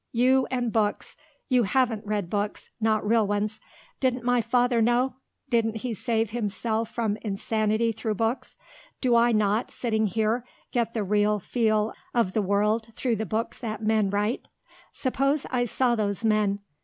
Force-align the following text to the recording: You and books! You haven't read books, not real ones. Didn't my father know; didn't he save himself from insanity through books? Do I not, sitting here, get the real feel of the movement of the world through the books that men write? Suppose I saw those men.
You 0.11 0.47
and 0.49 0.73
books! 0.73 1.15
You 1.47 1.61
haven't 1.61 2.07
read 2.07 2.27
books, 2.27 2.71
not 2.81 3.05
real 3.07 3.27
ones. 3.27 3.59
Didn't 3.99 4.23
my 4.23 4.41
father 4.41 4.81
know; 4.81 5.17
didn't 5.49 5.83
he 5.85 5.93
save 5.93 6.31
himself 6.31 6.89
from 6.89 7.19
insanity 7.21 7.91
through 7.91 8.15
books? 8.15 8.57
Do 8.99 9.15
I 9.15 9.31
not, 9.31 9.69
sitting 9.69 10.07
here, 10.07 10.43
get 10.71 10.95
the 10.95 11.03
real 11.03 11.37
feel 11.39 11.93
of 12.15 12.33
the 12.33 12.39
movement 12.39 12.39
of 12.39 12.45
the 12.47 12.49
world 12.49 12.87
through 12.95 13.15
the 13.17 13.27
books 13.27 13.59
that 13.59 13.83
men 13.83 14.09
write? 14.09 14.47
Suppose 14.91 15.45
I 15.51 15.65
saw 15.65 15.93
those 15.93 16.25
men. 16.25 16.61